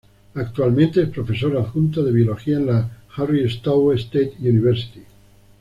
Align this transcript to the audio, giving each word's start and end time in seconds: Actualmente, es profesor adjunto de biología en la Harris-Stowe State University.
Actualmente, 0.33 1.03
es 1.03 1.09
profesor 1.09 1.55
adjunto 1.57 2.01
de 2.03 2.11
biología 2.11 2.57
en 2.57 2.65
la 2.65 3.03
Harris-Stowe 3.17 3.93
State 3.93 4.33
University. 4.39 5.03